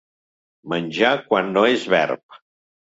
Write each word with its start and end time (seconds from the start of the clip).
Menjar 0.73 1.13
quan 1.29 1.55
no 1.59 1.69
és 1.77 1.87
verb. 1.99 2.45